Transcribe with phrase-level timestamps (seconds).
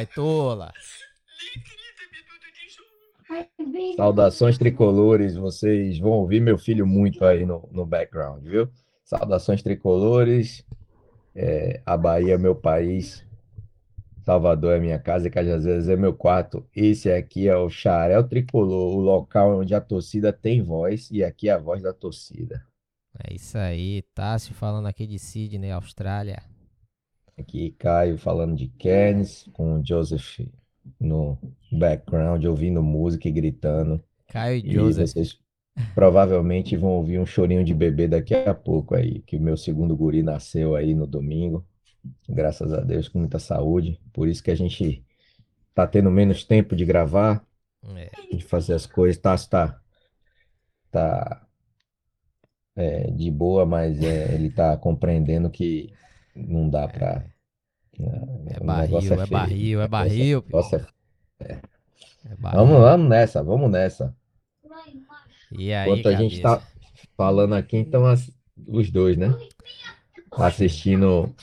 [0.00, 0.72] baitola.
[3.96, 8.68] Saudações tricolores, vocês vão ouvir meu filho muito aí no, no background, viu?
[9.04, 10.64] Saudações tricolores,
[11.34, 13.24] é, a Bahia é meu país,
[14.22, 16.66] Salvador é minha casa e Cajazeiras é meu quarto.
[16.74, 21.48] Esse aqui é o Xarel Tricolor, o local onde a torcida tem voz e aqui
[21.48, 22.64] é a voz da torcida.
[23.18, 26.42] É isso aí, Tássio falando aqui de Sydney, Austrália.
[27.40, 30.40] Aqui Caio falando de Cairns com o Joseph
[31.00, 31.38] no
[31.72, 34.02] background, ouvindo música e gritando.
[34.28, 34.94] Caio e E Joseph.
[34.94, 35.38] vocês
[35.94, 39.96] provavelmente vão ouvir um chorinho de bebê daqui a pouco aí, que o meu segundo
[39.96, 41.66] guri nasceu aí no domingo,
[42.28, 44.00] graças a Deus, com muita saúde.
[44.12, 45.04] Por isso que a gente
[45.74, 47.44] tá tendo menos tempo de gravar,
[47.82, 49.20] É, de fazer as coisas.
[49.20, 49.80] Tá, tá,
[50.90, 51.46] tá
[52.76, 55.92] é, de boa, mas é, ele tá compreendendo que
[56.34, 57.24] não dá pra.
[57.98, 59.30] é o barril, negócio é feio.
[59.30, 60.42] barril, é barril.
[60.46, 60.76] negócio
[61.40, 61.60] é-
[62.26, 62.58] É barril.
[62.60, 64.14] Vamos, vamos nessa, vamos nessa.
[65.52, 66.72] E aí, Enquanto a gente tá cabeça?
[67.16, 68.30] falando aqui, então as-
[68.66, 69.28] os dois, né?
[70.32, 71.34] Assistindo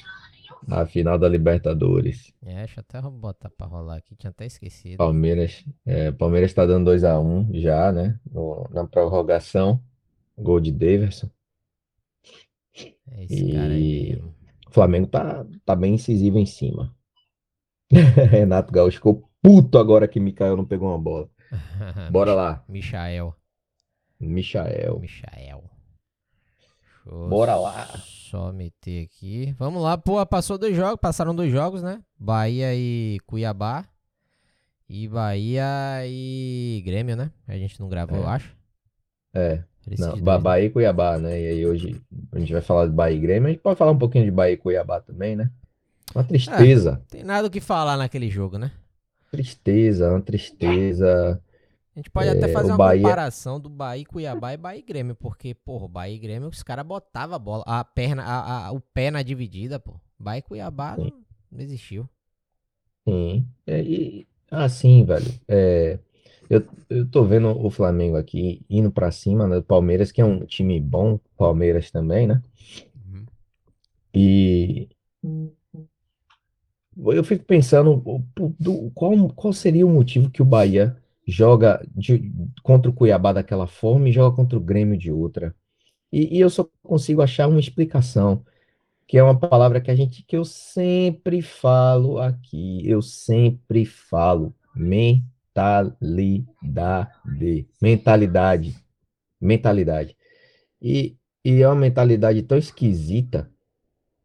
[0.69, 2.31] a final da Libertadores.
[2.45, 4.97] É, deixa eu até botar pra rolar aqui, tinha até esquecido.
[4.97, 8.17] Palmeiras, é, Palmeiras está dando 2 a 1 já, né?
[8.31, 9.81] No- na prorrogação.
[10.37, 11.29] Gol de Daverson.
[13.11, 14.35] É esse cara aí E mesmo.
[14.77, 16.95] O Flamengo tá, tá bem incisivo em cima.
[17.91, 21.29] Renato Gaúcho ficou puto agora que Mikael não pegou uma bola.
[22.11, 23.33] Bora lá, Michael.
[24.19, 24.99] Michael.
[24.99, 25.63] Michael.
[27.29, 27.87] Bora lá.
[28.03, 29.55] Só meter aqui.
[29.57, 32.03] Vamos lá, pô, passou dois jogos, passaram dois jogos, né?
[32.19, 33.85] Bahia e Cuiabá.
[34.89, 35.65] E Bahia
[36.05, 37.31] e Grêmio, né?
[37.47, 38.21] A gente não gravou, É.
[38.21, 38.55] eu acho.
[39.33, 39.63] É,
[39.97, 40.39] não?
[40.41, 41.39] Bahia e Cuiabá, né?
[41.41, 43.47] E aí hoje a gente vai falar de Bahia e Grêmio.
[43.47, 45.49] A gente pode falar um pouquinho de Bahia e Cuiabá também, né?
[46.15, 48.71] Uma tristeza, Tem nada o que falar naquele jogo, né?
[49.31, 51.41] tristeza, uma tristeza.
[51.95, 54.57] A gente pode até É, fazer o uma Bahia- comparação do Bahia e Cuiabá e
[54.57, 58.23] Bahia e Grêmio, porque, porra, Bahia e Grêmio, os caras botavam a bola, a perna,
[58.23, 59.99] a, a- o pé na dividida, pô.
[60.17, 61.01] Bahia e Cuiabá Sim.
[61.11, 61.11] não,
[61.51, 62.07] não existiu.
[63.07, 63.45] Sim.
[63.65, 65.25] É, e assim, velho.
[65.47, 65.99] é,
[66.49, 69.57] eu, eu tô vendo o Flamengo aqui indo pra cima, né?
[69.57, 72.41] O Palmeiras, que é um time bom, Palmeiras também, né?
[72.95, 73.27] Uhum.
[74.13, 74.89] E
[77.07, 78.03] eu fico pensando
[78.59, 80.97] do- qual, qual seria o motivo que o Bahia
[81.27, 82.31] joga de-
[82.63, 85.53] contra o Cuiabá daquela forma e joga contra o Grêmio de outra.
[86.11, 88.45] E, e eu só consigo achar uma explicação,
[89.07, 94.55] que é uma palavra que a gente, que eu sempre falo aqui, eu sempre falo,
[94.75, 95.36] mentalidade,
[97.81, 98.75] mentalidade,
[99.41, 100.15] mentalidade.
[100.81, 103.49] E, e é uma mentalidade tão esquisita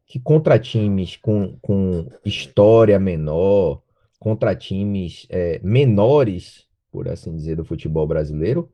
[0.07, 3.83] que contra times com, com história menor,
[4.19, 8.71] contra times é, menores, por assim dizer, do futebol brasileiro,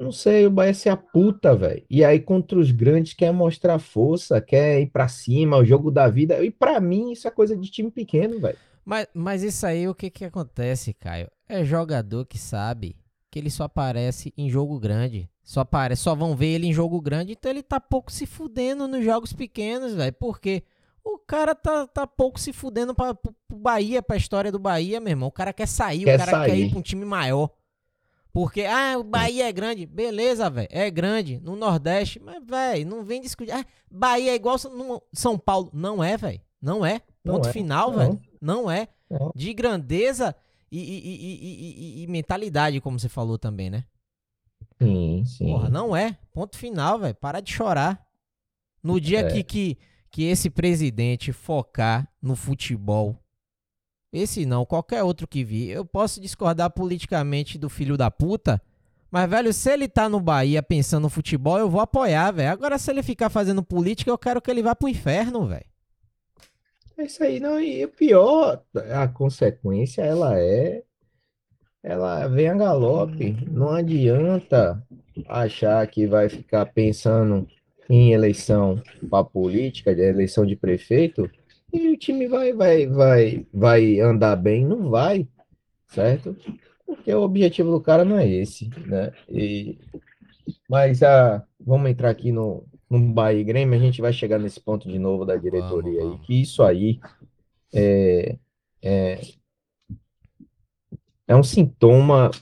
[0.00, 1.82] não sei, o Bahia se aputa, velho.
[1.88, 6.08] E aí contra os grandes quer mostrar força, quer ir pra cima, o jogo da
[6.08, 6.42] vida.
[6.42, 8.56] E pra mim isso é coisa de time pequeno, velho.
[8.84, 11.30] Mas, mas isso aí, o que que acontece, Caio?
[11.48, 12.96] É jogador que sabe
[13.30, 15.28] que ele só aparece em jogo grande.
[15.42, 18.86] Só aparece, só vão ver ele em jogo grande, então ele tá pouco se fudendo
[18.86, 20.12] nos jogos pequenos, velho.
[20.12, 20.62] Por quê?
[21.04, 25.10] O cara tá, tá pouco se fudendo pra, pro Bahia, pra história do Bahia, meu
[25.10, 25.28] irmão.
[25.28, 26.70] O cara quer sair, Quer o cara quer ir sair.
[26.70, 27.50] pra um time maior.
[28.32, 29.86] Porque, ah, o Bahia é grande.
[29.86, 30.68] Beleza, velho.
[30.70, 31.40] É grande.
[31.42, 32.20] No Nordeste.
[32.20, 33.50] Mas, velho, não vem discutir.
[33.50, 35.68] Ah, Bahia é igual São- no- São Paulo.
[35.72, 36.40] Não é, velho.
[36.62, 37.00] Não é.
[37.24, 37.52] Não Ponto é.
[37.52, 37.98] final, Não.
[37.98, 38.20] velho.
[38.40, 38.88] Não é.
[39.34, 40.34] De grandeza
[40.70, 43.84] e- e- e- e mentalidade, como você falou também, né?
[44.80, 45.46] Sim, sim.
[45.46, 46.16] Porra, não é.
[46.32, 47.14] Ponto final, velho.
[47.14, 48.02] Para de chorar.
[48.82, 49.28] No dia É.
[49.30, 49.78] que, que,
[50.10, 53.16] que esse presidente focar no futebol,
[54.12, 58.60] esse não, qualquer outro que vi, eu posso discordar politicamente do filho da puta,
[59.10, 62.50] mas, velho, se ele tá no Bahia pensando no futebol, eu vou apoiar, velho.
[62.52, 65.66] Agora, se ele ficar fazendo política, eu quero que ele vá pro inferno, velho.
[67.00, 67.58] É isso aí, não.
[67.58, 68.62] E o pior,
[68.92, 70.82] a consequência, ela é.
[71.82, 73.38] Ela vem a galope.
[73.50, 74.86] Não adianta
[75.26, 77.48] achar que vai ficar pensando
[77.88, 81.28] em eleição para política, de eleição de prefeito,
[81.72, 84.66] e o time vai, vai, vai, vai andar bem.
[84.66, 85.26] Não vai,
[85.88, 86.36] certo?
[86.84, 89.10] Porque o objetivo do cara não é esse, né?
[89.26, 89.78] E,
[90.68, 94.60] mas ah, vamos entrar aqui no, no Bahia e Grêmio, a gente vai chegar nesse
[94.60, 96.26] ponto de novo da diretoria aí, vamos.
[96.26, 97.00] que isso aí
[97.72, 98.36] é,
[98.82, 99.20] é,
[101.28, 102.32] é um sintoma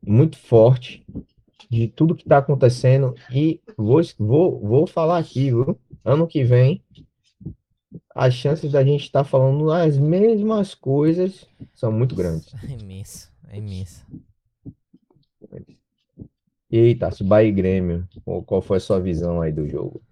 [0.00, 1.04] muito forte
[1.68, 5.76] de tudo que está acontecendo e vou, vou, vou falar aqui, viu?
[6.04, 6.82] ano que vem,
[8.14, 12.54] as chances da gente estar tá falando as mesmas coisas são muito grandes.
[12.62, 14.06] É imenso, é imenso.
[16.76, 18.08] Eita, Bahia e Grêmio,
[18.46, 20.02] qual foi a sua visão aí do jogo?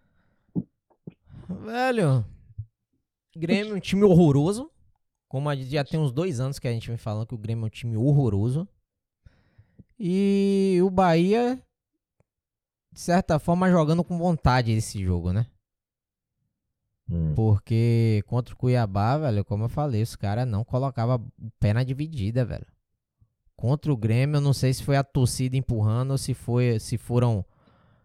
[1.48, 2.24] Velho,
[3.36, 4.70] Grêmio é um time horroroso.
[5.26, 7.66] Como já tem uns dois anos que a gente vem falando que o Grêmio é
[7.66, 8.68] um time horroroso.
[9.98, 11.60] E o Bahia,
[12.92, 15.48] de certa forma, jogando com vontade esse jogo, né?
[17.10, 17.34] Hum.
[17.34, 21.82] Porque contra o Cuiabá, velho, como eu falei, os caras não colocavam o pé na
[21.82, 22.66] dividida, velho.
[23.56, 26.98] Contra o Grêmio, eu não sei se foi a torcida empurrando ou se foi se
[26.98, 27.44] foram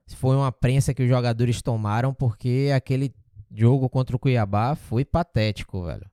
[0.05, 3.13] se foi uma prensa que os jogadores tomaram, porque aquele
[3.51, 6.09] jogo contra o Cuiabá foi patético, velho.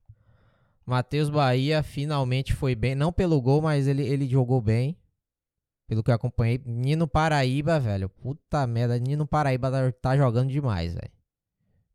[0.85, 4.97] Matheus Bahia finalmente foi bem, não pelo gol, mas ele, ele jogou bem.
[5.87, 6.61] Pelo que eu acompanhei.
[6.65, 8.09] Nino Paraíba, velho.
[8.09, 11.13] Puta merda, Nino Paraíba tá, tá jogando demais, velho.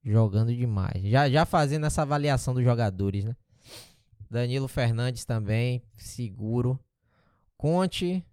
[0.04, 1.04] Jogando demais.
[1.04, 3.36] Já, já fazendo essa avaliação dos jogadores, né?
[4.30, 6.80] Danilo Fernandes também, seguro.
[7.60, 8.26] Conte,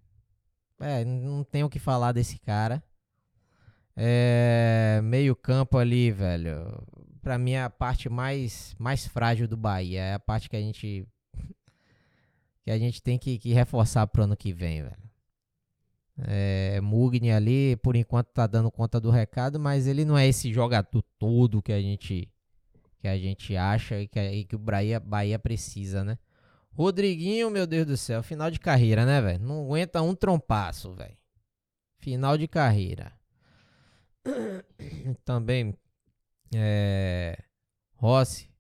[0.79, 2.81] é, não tenho o que falar desse cara.
[3.97, 6.81] É, meio campo ali, velho.
[7.21, 10.01] Pra mim é a parte mais, mais frágil do Bahia.
[10.01, 11.05] É a parte que a gente
[12.63, 14.97] que a gente tem que, que reforçar pro ano que vem, velho.
[16.19, 20.53] É, Mugni ali, por enquanto tá dando conta do recado, mas ele não é esse
[20.53, 22.31] jogador todo que a gente
[23.01, 26.17] que a gente acha e que, que o Bahia, Bahia precisa, né?
[26.77, 29.43] Rodriguinho, meu Deus do céu, final de carreira, né, velho?
[29.43, 31.17] Não aguenta um trompaço, velho.
[31.99, 33.13] Final de carreira.
[35.25, 35.75] Também,
[36.55, 37.39] é.
[37.95, 38.51] Rossi,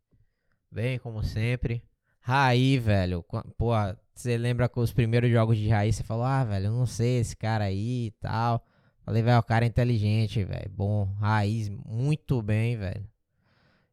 [0.73, 1.83] bem como sempre.
[2.21, 3.23] Raí, velho.
[3.59, 3.73] Pô,
[4.15, 7.21] você lembra com os primeiros jogos de Raí, você falou, ah, velho, eu não sei
[7.21, 8.65] esse cara aí e tal.
[9.05, 10.71] Falei, velho, o cara é inteligente, velho.
[10.71, 13.07] Bom, Raiz, muito bem, velho.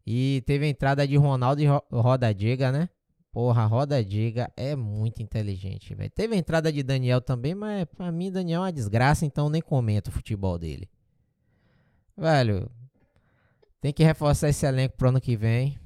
[0.08, 2.90] E teve a entrada de Ronaldo e Roda Diga, né?
[3.34, 6.12] Porra, a Roda Diga é muito inteligente, velho.
[6.12, 9.60] Teve a entrada de Daniel também, mas pra mim Daniel é uma desgraça, então nem
[9.60, 10.88] comento o futebol dele.
[12.16, 12.70] Velho,
[13.82, 15.80] tem que reforçar esse elenco pro ano que vem.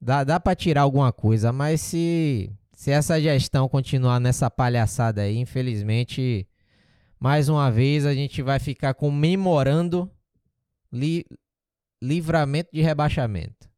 [0.00, 5.36] Dá, dá pra tirar alguma coisa, mas se, se essa gestão continuar nessa palhaçada aí,
[5.36, 6.48] infelizmente,
[7.20, 10.10] mais uma vez a gente vai ficar comemorando
[10.90, 11.26] li,
[12.02, 13.73] livramento de rebaixamento.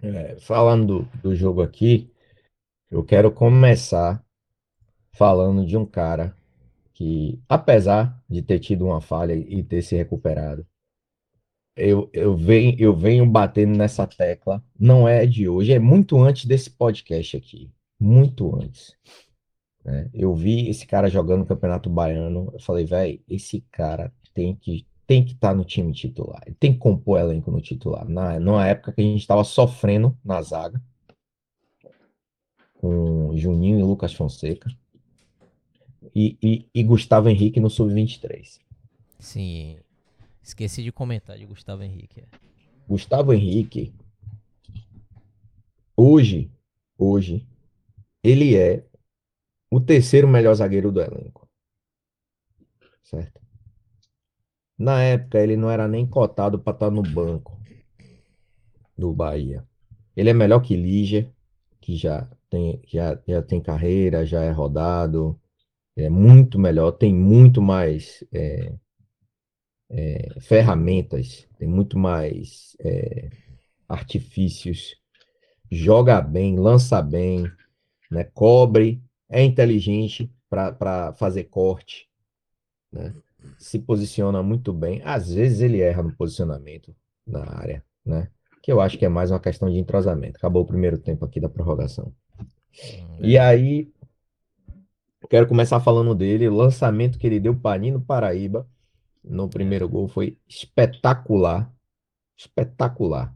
[0.00, 2.10] É, falando do, jogo aqui,
[2.90, 4.24] eu quero começar
[5.12, 6.36] falando de um cara
[6.94, 10.66] que, apesar de ter tido uma falha e ter se recuperado,
[11.76, 16.44] eu, eu, venho, eu venho batendo nessa tecla, não é de hoje, é muito antes
[16.44, 17.70] desse podcast aqui,
[18.00, 18.96] muito antes.
[19.84, 20.10] Né?
[20.12, 24.87] Eu vi esse cara jogando no Campeonato Baiano, eu falei, velho, esse cara tem que
[25.08, 26.42] tem que estar tá no time titular.
[26.44, 28.06] Ele tem que compor elenco no titular.
[28.06, 30.80] Na, numa época que a gente estava sofrendo na zaga,
[32.74, 34.70] com Juninho e Lucas Fonseca,
[36.14, 38.60] e, e, e Gustavo Henrique no Sub-23.
[39.18, 39.78] Sim.
[40.42, 42.20] Esqueci de comentar de Gustavo Henrique.
[42.20, 42.26] É.
[42.86, 43.94] Gustavo Henrique,
[45.96, 46.50] hoje,
[46.98, 47.46] hoje,
[48.22, 48.84] ele é
[49.70, 51.48] o terceiro melhor zagueiro do elenco.
[53.02, 53.47] Certo?
[54.78, 57.58] Na época, ele não era nem cotado para estar tá no banco
[58.96, 59.66] do Bahia.
[60.16, 61.32] Ele é melhor que Lígia,
[61.80, 65.38] que já tem, já, já tem carreira, já é rodado.
[65.96, 68.72] É muito melhor, tem muito mais é,
[69.90, 73.30] é, ferramentas, tem muito mais é,
[73.88, 74.96] artifícios.
[75.70, 77.50] Joga bem, lança bem,
[78.10, 78.24] né?
[78.24, 82.08] cobre, é inteligente para fazer corte.
[82.92, 83.12] Né?
[83.58, 85.00] Se posiciona muito bem.
[85.04, 86.94] Às vezes ele erra no posicionamento
[87.26, 88.30] na área, né?
[88.62, 90.36] Que eu acho que é mais uma questão de entrosamento.
[90.36, 92.12] Acabou o primeiro tempo aqui da prorrogação.
[92.40, 93.40] Hum, e é.
[93.40, 93.92] aí,
[95.28, 96.48] quero começar falando dele.
[96.48, 98.66] O lançamento que ele deu para Nino Paraíba
[99.22, 101.72] no primeiro gol foi espetacular.
[102.36, 103.34] Espetacular.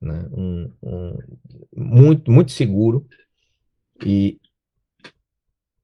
[0.00, 0.28] Né?
[0.32, 1.18] Um, um,
[1.76, 3.06] muito, muito seguro.
[4.04, 4.39] E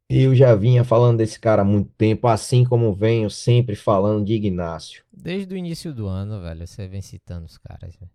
[0.09, 4.35] eu já vinha falando desse cara há muito tempo, assim como venho sempre falando de
[4.35, 5.05] Ignácio.
[5.13, 7.97] Desde o início do ano, velho, você vem citando os caras.
[7.97, 8.11] Velho.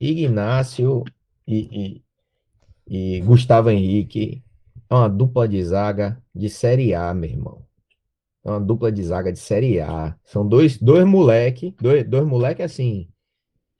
[0.00, 1.04] Ignácio
[1.46, 2.02] e,
[2.86, 4.42] e, e Gustavo Henrique
[4.88, 7.62] é uma dupla de zaga de Série A, meu irmão.
[8.44, 10.16] É uma dupla de zaga de Série A.
[10.24, 13.08] São dois, dois moleque, dois, dois moleque assim,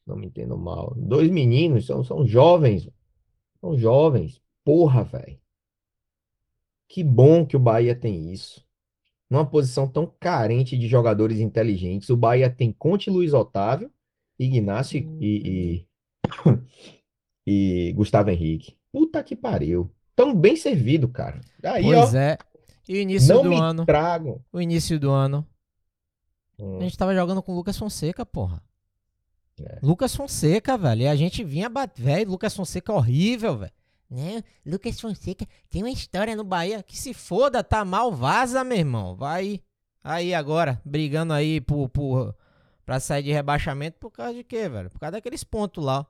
[0.06, 0.94] não me entendo mal.
[0.96, 2.88] Dois meninos, são, são jovens.
[3.60, 4.40] São jovens.
[4.64, 5.38] Porra, velho.
[6.92, 8.66] Que bom que o Bahia tem isso.
[9.30, 12.10] numa posição tão carente de jogadores inteligentes.
[12.10, 13.88] O Bahia tem Conte Luiz Otávio,
[14.36, 15.86] Ignacio e,
[17.46, 18.76] e, e Gustavo Henrique.
[18.92, 19.88] Puta que pariu.
[20.16, 21.40] Tão bem servido, cara.
[21.62, 22.36] Aí, Pois ó, é.
[22.88, 23.86] E o início não do me ano.
[23.86, 24.40] tragam.
[24.52, 25.46] O início do ano.
[26.58, 28.60] Hum, A gente tava jogando com o Lucas Fonseca, porra.
[29.60, 29.78] É.
[29.80, 31.02] Lucas Fonseca, velho.
[31.02, 32.02] E a gente vinha bater.
[32.02, 33.72] Velho, Lucas Fonseca horrível, velho.
[34.10, 34.42] Né?
[34.66, 39.14] Lucas Fonseca tem uma história no Bahia que se foda, tá mal, vaza, meu irmão.
[39.14, 39.60] Vai
[40.02, 42.34] aí agora, brigando aí por, por,
[42.84, 44.90] pra sair de rebaixamento por causa de quê, velho?
[44.90, 46.04] Por causa daqueles pontos lá.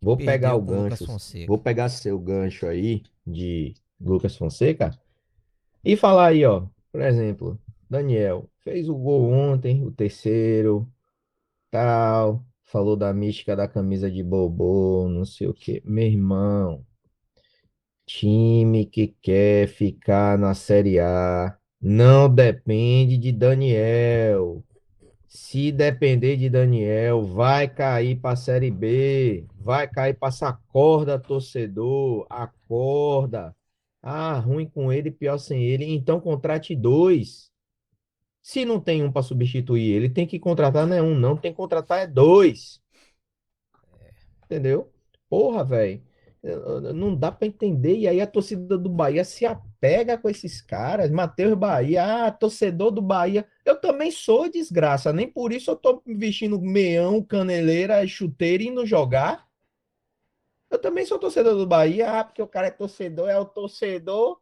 [0.00, 1.06] Vou pegar o gancho.
[1.46, 4.98] Vou pegar seu gancho aí de Lucas Fonseca
[5.84, 6.66] e falar aí, ó.
[6.90, 7.58] Por exemplo,
[7.88, 10.90] Daniel fez o gol ontem, o terceiro,
[11.70, 12.44] tal.
[12.62, 15.82] Falou da mística da camisa de Bobô, não sei o quê.
[15.84, 16.84] Meu irmão,
[18.06, 24.64] time que quer ficar na Série A não depende de Daniel.
[25.28, 31.18] Se depender de Daniel, vai cair para a Série B, vai cair para essa corda,
[31.18, 33.54] torcedor, acorda.
[34.00, 35.84] Ah, ruim com ele, pior sem ele.
[35.94, 37.50] Então contrate dois.
[38.42, 41.52] Se não tem um para substituir ele, tem que contratar não é um, não, tem
[41.52, 42.80] que contratar é dois.
[44.44, 44.92] Entendeu?
[45.28, 46.02] Porra, velho.
[46.94, 47.96] Não dá para entender.
[47.96, 51.10] E aí a torcida do Bahia se apega com esses caras.
[51.10, 53.46] Matheus Bahia, ah, torcedor do Bahia.
[53.64, 55.12] Eu também sou desgraça.
[55.12, 59.48] Nem por isso eu tô vestindo meião, caneleira, chuteira indo jogar.
[60.70, 62.20] Eu também sou torcedor do Bahia.
[62.20, 64.38] Ah, porque o cara é torcedor, é o torcedor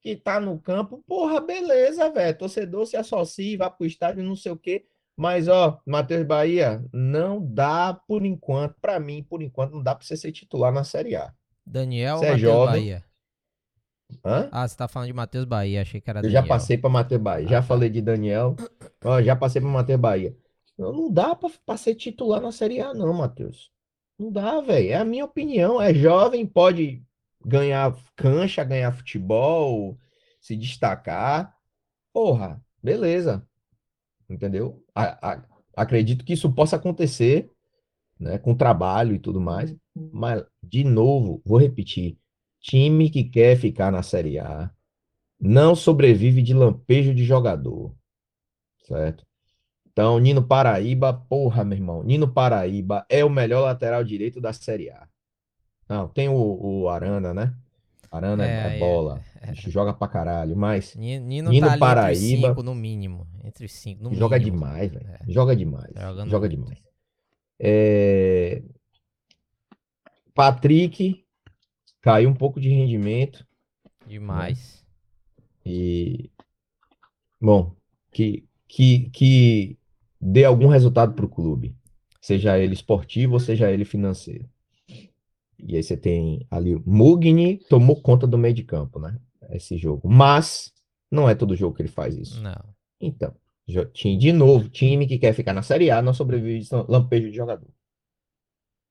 [0.00, 1.02] que tá no campo.
[1.06, 2.38] Porra, beleza, velho.
[2.38, 4.86] Torcedor se associa, vai pro estádio, não sei o quê.
[5.16, 10.06] Mas, ó, Matheus Bahia, não dá por enquanto, pra mim, por enquanto, não dá pra
[10.06, 11.34] você ser titular na Série A.
[11.70, 12.66] Daniel Você é jovem.
[12.66, 13.04] Bahia?
[14.24, 14.48] Hã?
[14.52, 16.42] Ah, você tá falando de Matheus Bahia, achei que era Eu Daniel.
[16.42, 17.66] já passei para Matheus Bahia, já Ah, tá.
[17.68, 18.56] falei de Daniel,
[19.04, 20.36] ó, já passei para Matheus Bahia.
[20.76, 23.70] Não, não dá para ser titular na Série A, não, Matheus.
[24.18, 24.90] Não dá, velho.
[24.90, 25.80] É a minha opinião.
[25.80, 27.02] É jovem, pode
[27.44, 29.98] ganhar cancha, ganhar futebol,
[30.40, 31.56] se destacar.
[32.12, 33.46] Porra, beleza.
[34.28, 34.84] Entendeu?
[34.94, 35.44] A- a-
[35.76, 37.50] acredito que isso possa acontecer,
[38.18, 39.74] né, com trabalho e tudo mais.
[40.12, 42.18] Mas, de novo, vou repetir:
[42.60, 44.70] time que quer ficar na Série A
[45.38, 47.94] não sobrevive de lampejo de jogador,
[48.86, 49.24] certo?
[49.92, 54.90] Então, Nino Paraíba, porra, meu irmão, Nino Paraíba é o melhor lateral direito da Série
[54.90, 55.08] A.
[55.88, 56.34] Não, tem o,
[56.82, 57.54] o Arana, né?
[58.10, 61.78] Arana é, É, é é, bola, bicho joga pra caralho, mas Ni- Nino, Nino tá
[61.78, 63.26] Paraíba- cinco, no mínimo.
[63.44, 64.56] Entre cinco, no joga mínimo.
[64.58, 65.06] demais, velho.
[65.08, 65.18] É.
[65.28, 66.60] Joga demais, Tá jogando joga muito.
[66.60, 66.82] demais.
[70.40, 71.22] Patrick
[72.00, 73.46] caiu um pouco de rendimento.
[74.06, 74.82] Demais.
[75.66, 76.30] E
[77.38, 77.76] bom,
[78.10, 79.78] que que que
[80.18, 81.76] dê algum resultado para o clube,
[82.22, 84.48] seja ele esportivo ou seja ele financeiro.
[85.58, 89.20] E aí você tem ali o Mugni tomou conta do meio de campo, né?
[89.50, 90.72] Esse jogo, mas
[91.10, 92.42] não é todo jogo que ele faz isso.
[92.42, 92.64] Não.
[92.98, 93.36] Então,
[93.92, 97.36] time de novo, time que quer ficar na Série A não sobrevive de lampejo de
[97.36, 97.68] jogador.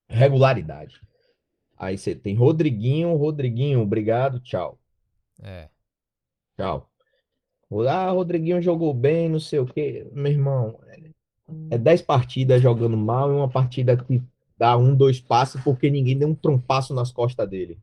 [0.07, 1.01] Regularidade.
[1.79, 4.77] Aí você tem Rodriguinho, Rodriguinho, obrigado, tchau.
[5.41, 5.69] É.
[6.57, 6.89] Tchau.
[7.89, 10.05] Ah, Rodriguinho jogou bem, não sei o quê.
[10.11, 10.77] Meu irmão,
[11.71, 14.21] é 10 partidas jogando mal e uma partida que
[14.57, 17.79] dá um, dois passos porque ninguém deu um trompaço nas costas dele.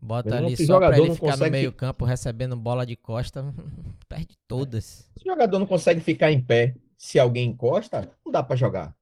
[0.00, 2.94] Bota ali só pra ele não ficar no consegue meio fi- campo recebendo bola de
[2.96, 3.52] costa,
[4.08, 5.08] perde todas.
[5.16, 8.94] Se o jogador não consegue ficar em pé se alguém encosta, não dá pra jogar.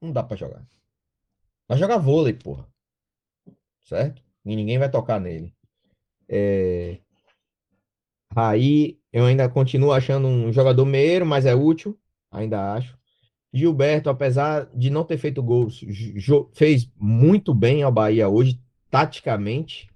[0.00, 0.64] Não dá pra jogar.
[1.68, 2.66] Vai jogar vôlei, porra.
[3.82, 4.22] Certo?
[4.44, 5.54] E ninguém vai tocar nele.
[6.28, 6.98] É...
[8.34, 11.98] Raí, eu ainda continuo achando um jogador meio, mas é útil.
[12.30, 12.96] Ainda acho.
[13.52, 15.82] Gilberto, apesar de não ter feito gols,
[16.54, 18.60] fez muito bem ao Bahia hoje,
[18.90, 19.88] taticamente,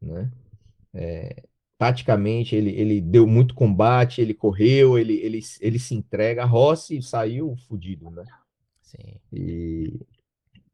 [0.00, 0.30] né?
[0.94, 1.42] É,
[1.76, 6.44] taticamente, ele, ele deu muito combate, ele correu, ele, ele, ele se entrega.
[6.44, 8.24] Rossi saiu fudido, né?
[8.80, 9.16] Sim.
[9.32, 10.00] E,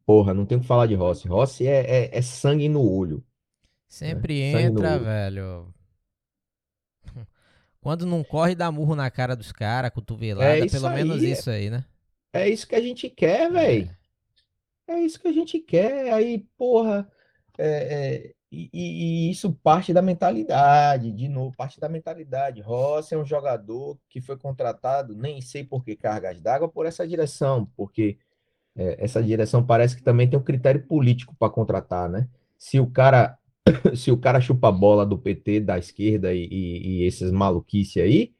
[0.06, 1.28] porra, não tem o que falar de Rossi.
[1.28, 3.24] Rossi é, é, é sangue no olho.
[3.88, 5.74] Sempre É, sangue no entra, velho.
[7.80, 11.32] Quando não corre, dá murro na cara dos caras, cotovelada, É pelo menos aí, é-
[11.32, 11.84] isso aí, né?
[12.32, 13.90] É isso que a gente quer, velho.
[14.88, 16.12] É isso que a gente quer.
[16.12, 17.10] Aí, porra,
[17.58, 17.66] é,
[18.26, 22.60] é, e, e- e isso parte da mentalidade, de novo, parte da mentalidade.
[22.60, 27.06] Rossi é um jogador que foi contratado, nem sei por que cargas d'água, por essa
[27.06, 28.18] direção, porque
[28.76, 32.28] é, essa direção parece que também tem um critério político para contratar, né?
[32.58, 33.38] Se o cara
[33.96, 38.00] se o cara chupa a bola do PT, da esquerda e, e, e esses maluquice
[38.00, 38.32] aí,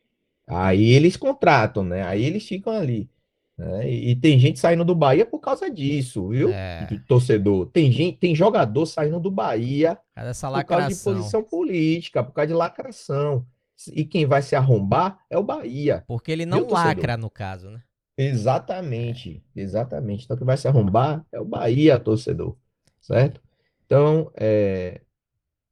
[0.46, 2.02] aí eles contratam, né?
[2.02, 3.08] Aí eles ficam ali.
[3.56, 3.88] Né?
[3.88, 6.50] E, e tem gente saindo do Bahia por causa disso, viu?
[6.50, 6.86] É.
[7.06, 7.66] Torcedor.
[7.66, 12.54] Tem gente, tem jogador saindo do Bahia por causa de posição política, por causa de
[12.54, 13.46] lacração.
[13.92, 16.04] E quem vai se arrombar é o Bahia.
[16.06, 16.96] Porque ele não Viu, torcedor?
[16.96, 17.80] lacra, no caso, né?
[18.16, 20.24] Exatamente, exatamente.
[20.24, 22.56] Então, quem vai se arrombar é o Bahia, torcedor,
[23.00, 23.40] certo?
[23.86, 25.00] Então, é,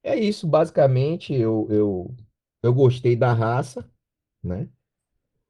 [0.02, 1.34] é isso, basicamente.
[1.34, 2.14] Eu, eu,
[2.62, 3.88] eu gostei da raça,
[4.42, 4.68] né?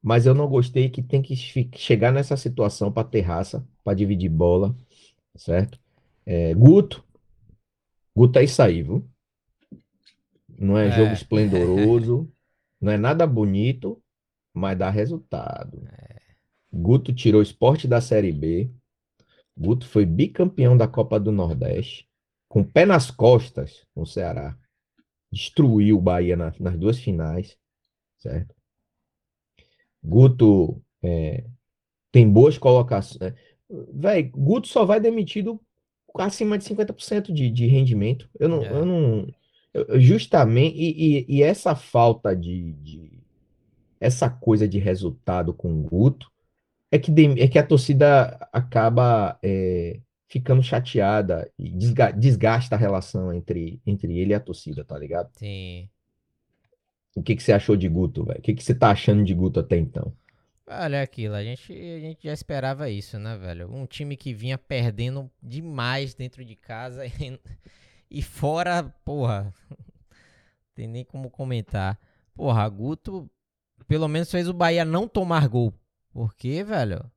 [0.02, 1.36] Mas eu não gostei que tem que
[1.76, 4.76] chegar nessa situação para ter raça, para dividir bola,
[5.36, 5.78] certo?
[6.26, 7.04] É, Guto,
[8.14, 9.08] Guto é isso aí, viu?
[10.58, 11.12] Não é jogo É.
[11.14, 12.30] esplendoroso,
[12.80, 14.02] não é nada bonito,
[14.54, 15.82] mas dá resultado.
[16.82, 18.70] Guto tirou o esporte da Série B.
[19.56, 22.08] Guto foi bicampeão da Copa do Nordeste,
[22.48, 24.56] com o pé nas costas no Ceará.
[25.30, 27.56] Destruiu o Bahia na- nas duas finais,
[28.18, 28.54] certo?
[30.02, 31.44] Guto é,
[32.10, 33.34] tem boas colocações.
[33.92, 35.60] Véi, Guto só vai demitido
[36.18, 38.28] acima de 50% de, de rendimento.
[38.38, 38.72] Eu não, É.
[38.72, 39.34] eu não.
[39.72, 40.76] eu justamente.
[40.76, 43.22] E, e- e essa falta de, de-
[44.00, 46.30] Essa coisa de resultado com o Guto
[46.92, 53.32] é que, é que a torcida acaba é, ficando chateada e desga- desgasta a relação
[53.32, 55.30] entre, entre ele e a torcida, tá ligado?
[55.32, 55.88] Sim.
[57.16, 58.38] O que que você achou de Guto, velho?
[58.38, 60.12] O que que você tá achando de Guto até então?
[60.66, 63.70] Olha aquilo, a gente, a gente já esperava isso, né, velho?
[63.74, 67.38] Um time que vinha perdendo demais dentro de casa e,
[68.10, 69.52] e fora, porra,
[70.74, 71.98] tem nem como comentar.
[72.34, 73.30] Porra, Guto
[73.86, 75.74] pelo menos fez o Bahia não tomar gol.
[76.12, 77.10] Porque, velho,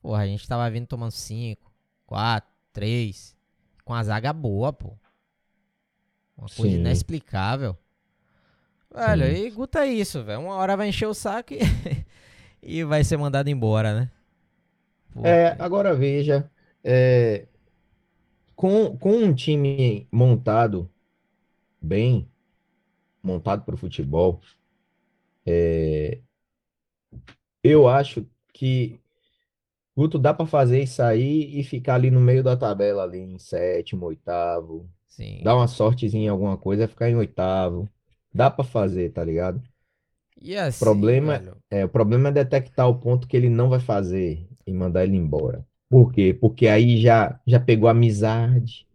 [0.00, 1.70] porra, a gente tava vindo tomando 5,
[2.06, 3.36] 4, 3,
[3.84, 4.96] com a zaga boa, pô.
[6.36, 6.80] Uma coisa Sim.
[6.80, 7.76] inexplicável.
[8.92, 9.46] Velho, Sim.
[9.46, 10.40] e Guto é isso, velho.
[10.40, 11.58] Uma hora vai encher o saco e,
[12.62, 14.10] e vai ser mandado embora, né?
[15.22, 16.50] É, Porque- agora veja,
[16.82, 17.46] é,
[18.56, 20.90] com, com um time montado
[21.80, 22.28] bem,
[23.22, 24.40] montado para o futebol,
[25.46, 26.20] é,
[27.64, 29.00] eu acho que
[29.96, 33.38] Guto dá para fazer isso aí e ficar ali no meio da tabela, ali em
[33.38, 34.88] sétimo, oitavo.
[35.08, 35.42] Sim.
[35.44, 37.88] Dá uma sortezinha em alguma coisa, ficar em oitavo.
[38.34, 39.62] Dá para fazer, tá ligado?
[40.40, 43.80] E assim, problema- velho, É, o problema é detectar o ponto que ele não vai
[43.80, 45.66] fazer e mandar ele embora.
[45.88, 46.36] Por quê?
[46.40, 48.86] Porque aí já, já pegou amizade,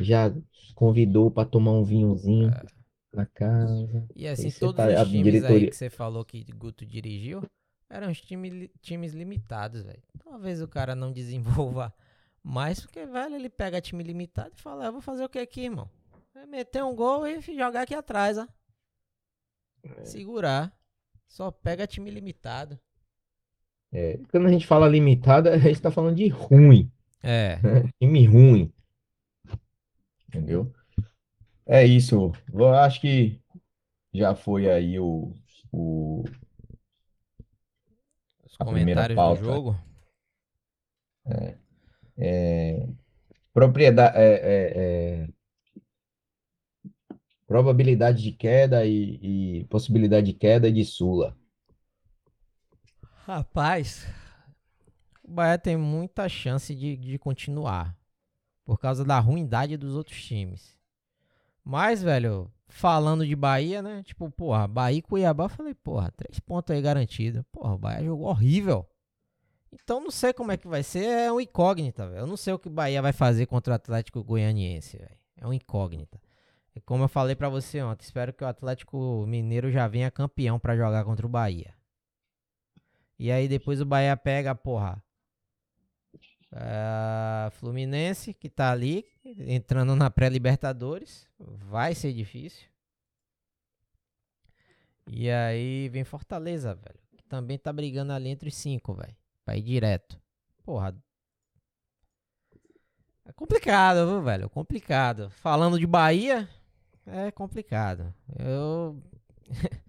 [0.00, 0.32] já
[0.74, 2.50] convidou para tomar um vinhozinho
[3.12, 4.06] na casa.
[4.14, 7.42] E assim, Aí todos tá- os times aí diretoria- que você falou que Guto dirigiu
[7.90, 10.02] eram os time, times limitados, velho.
[10.22, 11.10] Talvez o cara não
[11.82, 11.92] desenvolva
[12.42, 15.38] mais, porque, velho, ele pega time limitado e fala, "Ah, eu vou fazer o que
[15.38, 15.88] aqui, irmão?
[16.34, 18.46] É meter um gol e jogar aqui atrás, ó.
[19.82, 20.04] É.
[20.04, 20.72] Segurar.
[21.26, 22.78] Só pega time limitado.
[23.92, 26.90] É, quando a gente fala limitada, a gente tá falando de ruim,
[27.22, 27.58] É.
[27.62, 27.90] né?
[28.00, 28.72] Time ruim.
[30.28, 30.72] Entendeu?
[31.68, 32.32] É isso.
[32.50, 33.38] Eu acho que
[34.14, 35.34] já foi aí o,
[35.70, 36.24] o,
[38.42, 39.42] Os A primeira comentários pauta.
[39.42, 39.76] do jogo.
[42.16, 42.88] é,
[43.52, 45.28] propriedade, é, é, é,
[47.46, 51.36] probabilidade de queda e, e possibilidade de queda de Sula.
[53.26, 54.06] Rapaz,
[55.22, 57.94] o Bahia tem muita chance de, de continuar.
[58.64, 60.77] Por causa da ruindade dos outros times.
[61.70, 64.02] Mas, velho, falando de Bahia, né?
[64.02, 67.44] Tipo, porra, Bahia e Cuiabá, falei, porra, três pontos aí garantido.
[67.52, 68.88] Porra, o Bahia jogou horrível.
[69.70, 72.20] Então não sei como é que vai ser, é um incógnita, velho.
[72.20, 75.18] Eu não sei o que o Bahia vai fazer contra o Atlético Goianiense, velho.
[75.36, 76.18] É um incógnita.
[76.74, 80.58] E como eu falei pra você ontem, espero que o Atlético Mineiro já venha campeão
[80.58, 81.74] pra jogar contra o Bahia.
[83.18, 85.04] E aí depois o Bahia pega, porra,
[86.52, 91.28] é, Fluminense, que tá ali, entrando na pré-Libertadores.
[91.38, 92.66] Vai ser difícil.
[95.06, 96.98] E aí vem Fortaleza, velho.
[97.16, 99.16] Que também tá brigando ali entre os cinco, velho.
[99.56, 100.20] Ir direto.
[100.62, 100.94] Porra.
[103.24, 104.50] É complicado, viu, velho?
[104.50, 105.30] Complicado.
[105.30, 106.48] Falando de Bahia,
[107.06, 108.12] é complicado.
[108.38, 109.02] Eu.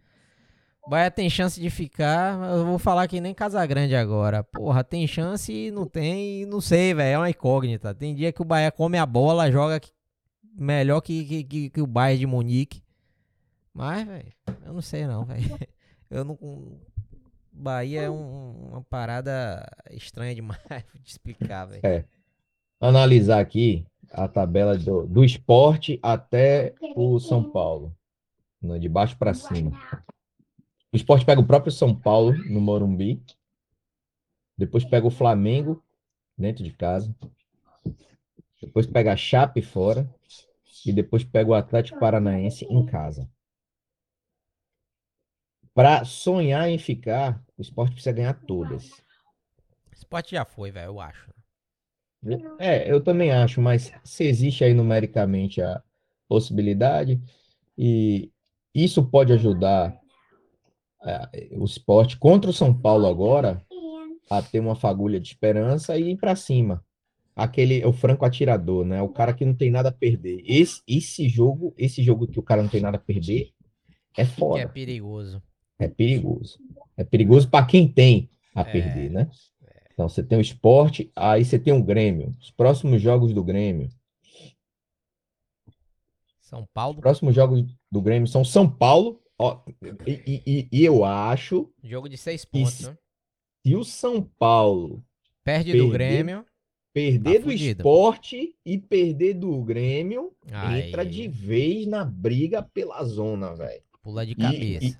[0.89, 2.39] Bahia tem chance de ficar.
[2.57, 4.43] Eu vou falar que nem Casagrande agora.
[4.43, 6.45] Porra, tem chance e não tem.
[6.45, 7.13] Não sei, velho.
[7.13, 7.93] É uma incógnita.
[7.93, 9.79] Tem dia que o Bahia come a bola, joga
[10.55, 12.83] melhor que, que, que, que o Bayern de Munique.
[13.73, 14.33] Mas, velho,
[14.65, 15.43] eu não sei não, velho.
[16.09, 16.39] Eu não.
[17.51, 20.59] Bahia é um- uma parada estranha demais
[20.95, 22.03] de explicar, velho.
[22.81, 27.95] Analisar aqui a tabela do, do esporte até o São Paulo,
[28.59, 29.71] né, de baixo para cima.
[30.91, 33.23] O esporte pega o próprio São Paulo no Morumbi,
[34.57, 35.83] depois pega o Flamengo
[36.37, 37.15] dentro de casa,
[38.61, 40.09] depois pega a Chape fora
[40.85, 43.29] e depois pega o Atlético Paranaense em casa.
[45.73, 48.89] Para sonhar em ficar, o esporte precisa ganhar todas.
[48.89, 51.29] O esporte já foi, velho, eu acho.
[52.57, 55.81] É, eu também acho, mas se existe aí numericamente a
[56.27, 57.21] possibilidade,
[57.77, 58.29] e
[58.73, 59.97] isso pode ajudar
[61.57, 63.61] o esporte contra o São Paulo agora
[64.29, 66.83] a ter uma fagulha de esperança e ir para cima.
[67.35, 69.01] Aquele, o franco atirador, né?
[69.01, 70.43] O cara que não tem nada a perder.
[70.45, 73.51] Esse, esse jogo, esse jogo que o cara não tem nada a perder,
[74.17, 74.67] é é foda.
[74.67, 75.41] perigoso.
[75.79, 76.59] É perigoso.
[76.97, 78.63] É perigoso para quem tem a É.
[78.65, 79.29] perder, né?
[79.93, 82.35] Então você tem o esporte, aí você tem o Grêmio.
[82.41, 83.89] Os próximos jogos do Grêmio.
[86.41, 89.21] São Paulo, Os próximos jogos do Grêmio são São Paulo.
[89.41, 89.61] Ó,
[90.05, 92.97] e, e- e eu acho jogo de seis pontos, né?
[93.63, 95.03] que o São Paulo
[95.43, 95.85] Perde Perder.
[95.87, 96.45] do Grêmio.
[96.93, 97.81] perder Tá do fudido.
[97.81, 103.81] esporte e perder do Grêmio, entra Aí, de vez na briga pela zona, velho.
[104.01, 104.85] pula de cabeça.
[104.85, 104.95] e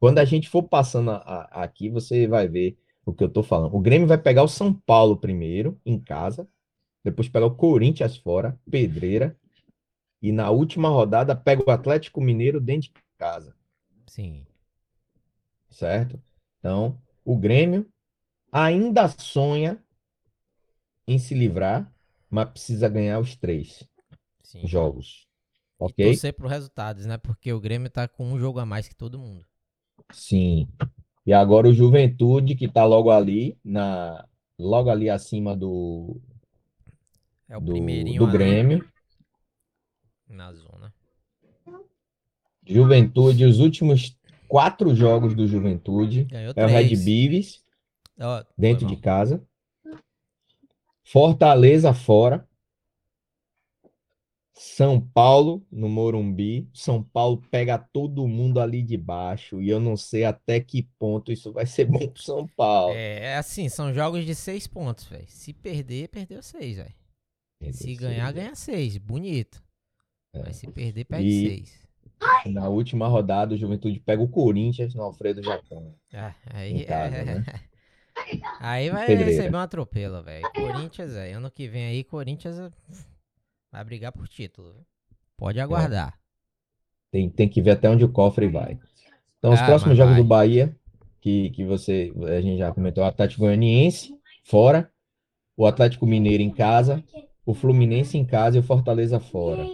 [0.00, 3.42] quando a gente for passando a- a- aqui, você vai ver o que eu tô
[3.42, 3.74] falando.
[3.74, 6.48] O Grêmio vai pegar o São Paulo primeiro, em casa,
[7.04, 9.36] depois pega o Corinthians fora, pedreira,
[10.22, 13.54] e na última rodada pega o Atlético Mineiro dentro de casa,
[14.12, 14.46] Sim.
[15.70, 16.20] certo?
[16.58, 17.86] Então, o Grêmio
[18.52, 19.82] ainda sonha
[21.06, 21.92] em se livrar,
[22.30, 23.84] mas precisa ganhar os três
[24.42, 24.64] Sim.
[24.64, 25.26] jogos,
[25.88, 25.94] E ok?
[25.94, 27.18] torcer pro resultados, né?
[27.18, 29.46] Porque o Grêmio tá com um jogo a mais que todo mundo.
[30.12, 30.68] Sim.
[31.26, 34.26] E agora o Juventude, que tá logo ali, na,
[34.58, 36.20] logo ali acima do,
[37.48, 38.84] É o do, primeirinho do ali Grêmio.
[40.28, 40.92] na zona.
[42.66, 44.16] Juventude, os últimos
[44.48, 46.96] quatro jogos do Juventude Ganhou é o Red.
[46.96, 47.62] Beavis,
[48.20, 49.44] Ó, dentro de casa.
[51.04, 52.48] Fortaleza fora.
[54.54, 56.68] São Paulo no Morumbi.
[56.72, 59.60] São Paulo pega todo mundo ali de baixo.
[59.60, 62.46] E eu não sei até que ponto isso vai ser bom pro São.
[62.46, 62.94] Paulo.
[62.94, 65.26] É, é assim, são jogos de seis pontos, velho.
[65.28, 66.94] Se perder, perdeu seis, velho.
[67.72, 68.96] Se ganhar, ganha seis.
[68.98, 69.62] Bonito.
[70.34, 71.30] Mas se perder, perde É.
[71.30, 71.81] E- seis.
[72.46, 75.94] Na última rodada, o Juventude pega o Corinthians no Alfredo Jacão.
[76.12, 77.44] Ah, aí, casa, é- né?
[78.60, 79.30] aí vai Pedreira.
[79.32, 80.48] receber um atropelo, velho.
[80.52, 81.36] Corinthians, velho.
[81.38, 82.70] Ano que vem aí, Corinthians eh,
[83.70, 84.74] vai brigar por título.
[85.36, 85.62] Pode É.
[85.62, 86.18] aguardar.
[87.10, 88.78] Tem, tem que ver até onde o cofre vai.
[89.38, 90.22] Então, os Ah, próximos jogos vai.
[90.22, 90.76] do Bahia,
[91.20, 94.90] que, que você, a gente já comentou, o Atlético Goianiense fora,
[95.56, 97.02] o Atlético Mineiro em casa,
[97.44, 99.66] o Fluminense em casa e o Fortaleza fora.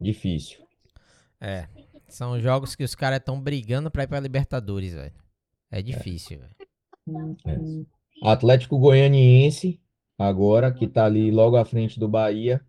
[0.00, 0.59] Difícil.
[1.40, 1.66] É.
[2.08, 5.14] São jogos que os caras estão brigando pra ir pra Libertadores, velho.
[5.70, 7.86] É difícil, velho.
[8.22, 9.80] Atlético Goianiense,
[10.18, 12.60] agora, que tá ali logo à frente do Bahia.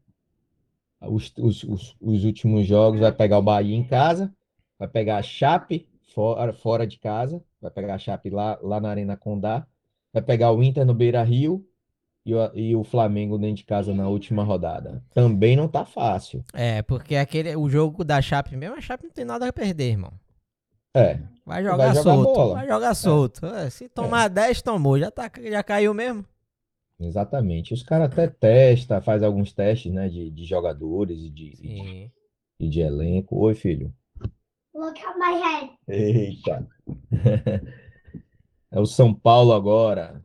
[1.02, 4.34] Os, os, os, os últimos jogos vai pegar o Bahia em casa,
[4.78, 8.90] vai pegar a Chape fora, fora de casa, vai pegar a Chape lá, lá na
[8.90, 9.66] Arena Condá,
[10.14, 11.68] vai pegar o Inter no Beira-Rio
[12.26, 15.04] e o, e o Flamengo dentro de casa na última rodada.
[15.14, 16.44] Também não tá fácil.
[16.54, 19.92] É, porque aquele, o jogo da Chape mesmo, a Chape não tem nada a perder,
[19.92, 20.14] irmão.
[20.94, 22.34] É, Vai jogar, jogar solto.
[22.34, 22.54] bola.
[22.56, 23.46] Vai jogar solto.
[23.46, 25.00] É, se tomar 10, tomou.
[25.00, 26.26] Já, tá, já caiu mesmo.
[27.00, 27.74] exatamente.
[27.74, 32.12] Os caras até testam, faz alguns testes, né, de, de jogadores e de, e de,
[32.60, 33.38] e de elenco.
[33.38, 33.94] Oi, filho.
[34.76, 35.72] Look at my head.
[35.88, 36.68] Eita.
[38.74, 40.24] É o São Paulo agora.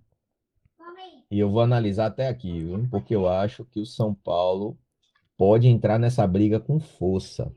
[1.31, 2.87] E eu vou analisar até aqui, viu?
[2.89, 4.79] Porque eu acho que o São Paulo
[5.37, 7.53] pode entrar nessa briga com força.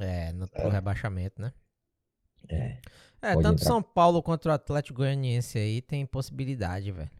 [0.00, 1.52] É, no, pro rebaixamento, né?
[2.48, 2.78] É.
[3.20, 3.66] É, tanto entrar.
[3.66, 7.10] São Paulo quanto o Atlético Goianiense aí tem possibilidade, velho.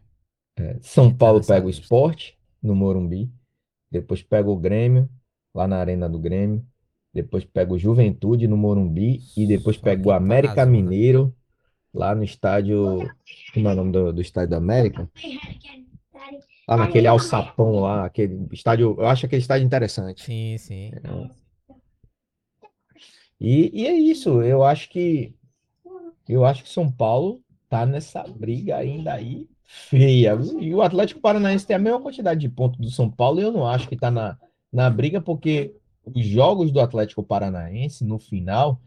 [0.57, 1.69] É, São Paulo pega o.
[1.69, 3.31] Sport no Morumbi.
[3.91, 5.09] Depois pega o Grêmio,
[5.53, 6.65] lá na Arena do Grêmio.
[7.13, 9.19] Depois pega o Juventude no Morumbi.
[9.35, 10.65] E depois pega o tá América.
[10.65, 11.35] Mineiro,
[11.93, 13.09] lá no estádio.
[13.53, 15.09] Como é o nome do, do estádio da América?
[16.67, 18.95] Lá naquele alçapão lá, aquele estádio.
[18.99, 20.23] Eu acho aquele estádio interessante.
[20.23, 20.91] Sim, sim.
[23.39, 25.33] E, e é isso, eu acho que
[26.27, 30.37] eu acho que São Paulo tá nessa briga ainda aí feia.
[30.59, 33.51] E o Atlético Paranaense tem a mesma quantidade de pontos do São Paulo, e eu
[33.51, 34.37] não acho que tá na,
[34.71, 35.73] na briga, porque
[36.05, 38.79] os jogos do Atlético Paranaense, no final,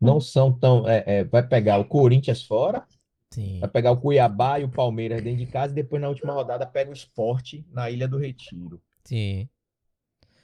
[0.00, 0.88] não são tão.
[0.88, 2.84] é, é, vai pegar o Corinthians fora,
[3.30, 3.60] Sim.
[3.60, 6.66] vai pegar o Cuiabá e o Palmeiras dentro de casa, e depois na última rodada
[6.66, 8.80] pega o Sport na Ilha do Retiro.
[9.04, 9.48] Sim.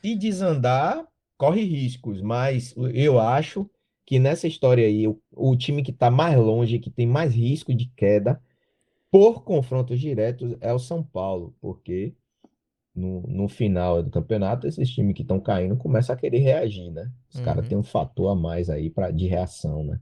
[0.02, 3.68] Se desandar, corre riscos, mas eu acho
[4.04, 7.74] que nessa história aí, o, o time que está mais longe, que tem mais risco
[7.74, 8.40] de queda
[9.10, 12.14] por confrontos diretos é o São Paulo, porque
[12.96, 17.12] no, no final do campeonato, esses times que estão caindo começam a querer reagir, né?
[17.32, 17.68] Os caras Uhum.
[17.68, 20.00] têm um fator a mais aí pra, de reação, né?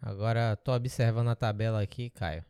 [0.00, 2.44] Agora, tô observando a tabela aqui, Caio.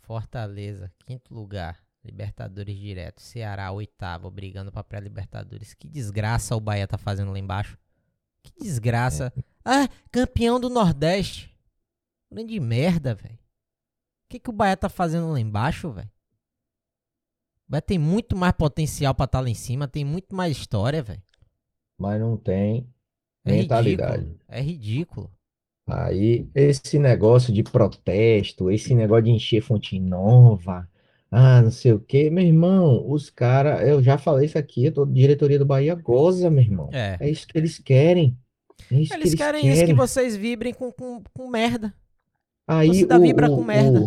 [0.00, 1.78] Fortaleza, quinto lugar.
[2.04, 3.20] Libertadores direto.
[3.20, 5.74] Ceará, oitavo, brigando pra pré-Libertadores.
[5.74, 7.76] Que desgraça o Bahia tá fazendo lá embaixo.
[8.42, 9.32] Que desgraça.
[9.64, 11.54] Ah, campeão do Nordeste.
[12.32, 13.34] Grande merda, velho.
[13.34, 16.10] O que, que o Bahia tá fazendo lá embaixo, velho?
[17.70, 19.88] Bahia tem muito mais potencial pra estar lá em cima.
[19.88, 21.22] Tem muito mais história, velho.
[21.98, 22.86] Mas não tem
[23.44, 24.22] É mentalidade.
[24.24, 24.40] ridículo.
[24.48, 25.30] É ridículo.
[25.86, 30.88] Aí, esse negócio de protesto, esse negócio de encher fonte nova,
[31.30, 34.92] ah, não sei o quê, meu irmão, os caras, eu já falei isso aqui, a
[35.08, 36.90] diretoria do Bahia goza, meu irmão.
[36.92, 37.16] É.
[37.20, 38.38] É isso que eles querem.
[38.90, 41.94] É isso que Eles eles querem isso, que vocês vibrem com, com, com merda.
[42.66, 44.00] Aí torcida o, vibra o, com merda.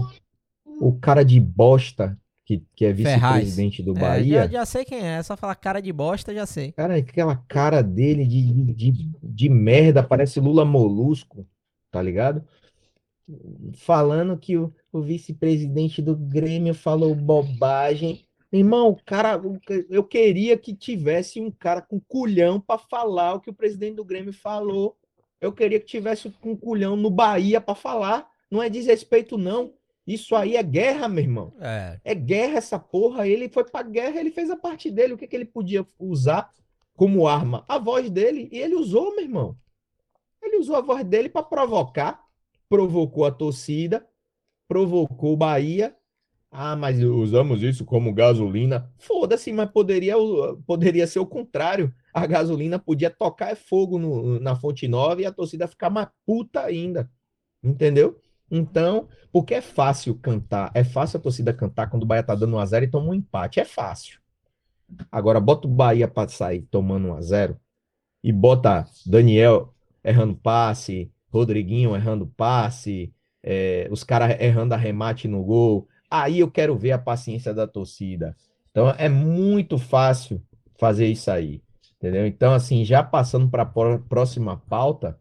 [0.65, 4.85] o, o cara de bosta, que, que é vice-presidente do É, Bahia, já, já sei
[4.85, 6.71] quem é, é só falar cara de bosta, já sei.
[6.73, 11.47] cara, aquela cara dele de, de, de merda, parece Lula Molusco,
[11.91, 12.45] tá ligado?
[13.75, 18.25] Falando que o, o vice-presidente do Grêmio falou bobagem.
[18.51, 19.41] Irmão, o cara,
[19.89, 24.05] eu queria que tivesse um cara com culhão para falar o que o presidente do
[24.05, 24.95] Grêmio falou.
[25.41, 28.27] Eu queria que tivesse com culhão no Bahia para falar.
[28.51, 29.73] Não é desrespeito, não.
[30.05, 31.53] Isso aí é guerra, meu irmão.
[31.59, 33.27] É, É guerra essa porra.
[33.27, 35.13] Ele foi pra guerra, ele fez a parte dele.
[35.13, 36.49] O que, que ele podia usar
[36.95, 37.63] como arma?
[37.67, 38.49] A voz dele.
[38.51, 39.57] E ele usou, meu irmão.
[40.41, 42.21] Ele usou a voz dele para provocar.
[42.67, 44.05] Provocou a torcida.
[44.67, 45.95] Provocou o Bahia.
[46.51, 48.91] Ah, mas usamos isso como gasolina.
[48.99, 50.15] Foda-se, mas poderia,
[50.67, 51.91] poderia ser o contrário.
[52.13, 56.09] A gasolina podia tocar é fogo no- na Fonte Nova e a torcida ficar mais
[56.25, 57.09] puta ainda.
[57.63, 58.19] Entendeu?
[58.49, 62.55] Então, porque é fácil cantar, é fácil a torcida cantar quando o Bahia tá dando
[62.55, 64.19] 1x0 e toma um empate, é fácil.
[65.11, 67.57] Agora, bota o Bahia para sair tomando 1x0
[68.23, 75.87] e bota Daniel errando passe, Rodriguinho errando passe, é, os caras errando arremate no gol.
[76.09, 78.35] Aí eu quero ver a paciência da torcida.
[78.69, 80.41] Então, é muito fácil
[80.77, 81.61] fazer isso aí,
[81.97, 82.25] entendeu?
[82.27, 85.17] Então, assim, já passando para a próxima pauta,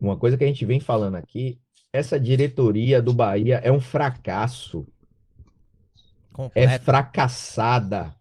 [0.00, 1.60] uma coisa que a gente vem falando aqui,
[1.92, 4.86] essa diretoria do Bahia é um fracasso,
[5.94, 6.84] é completo.
[6.84, 8.14] fracassada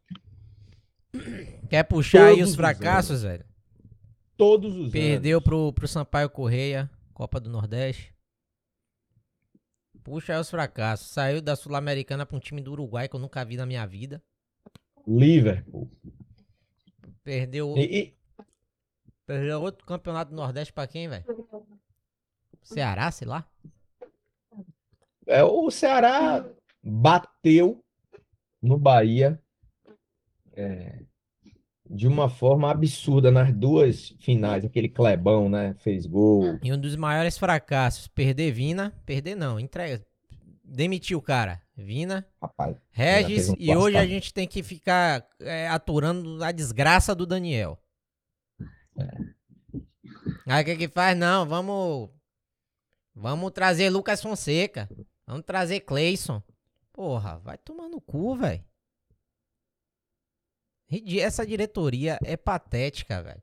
[1.70, 3.46] Quer puxar aí todos os os fracassos, velho?
[4.38, 5.44] todos os Perdeu anos.
[5.44, 8.14] pro, pro Sampaio Correia, Copa do Nordeste.
[10.04, 11.08] Puxa aí os fracassos.
[11.10, 14.24] Saiu da Sul-Americana pra um time do Uruguai que eu nunca vi na minha vida.
[15.08, 15.90] Liverpool.
[17.24, 18.14] Perdeu, e-
[19.26, 21.26] perdeu outro campeonato do Nordeste pra quem, velho?
[22.62, 23.46] Ceará, sei lá.
[25.28, 26.46] é, o Ceará
[26.84, 27.84] bateu
[28.62, 29.42] no Bahia
[30.54, 31.04] é,
[31.90, 34.64] de uma forma absurda nas duas finais.
[34.64, 35.76] Aquele Clebão, né?
[35.80, 36.60] Fez gol.
[36.62, 40.06] E um dos maiores fracassos, perder Vina, perder não, entrega.
[40.64, 41.62] Demitiu o cara.
[41.76, 47.16] Vina, Rapaz, Regis, um e hoje a gente tem que ficar é, aturando a desgraça
[47.16, 47.80] do Daniel.
[50.46, 51.18] Aí o que que faz?
[51.18, 52.10] Não, vamos.
[53.16, 54.90] Vamos trazer Lucas Fonseca.
[55.28, 56.42] Vamos trazer Cleison.
[56.94, 58.64] Porra, vai tomar no cu, velho.
[61.22, 63.42] Essa diretoria é patética, velho.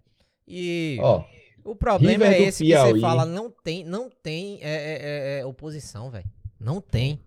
[0.49, 1.25] E ó,
[1.65, 5.41] o problema River é esse que você fala, não tem, não tem é, é, é,
[5.41, 6.29] é, oposição, velho.
[6.59, 7.21] Não tem.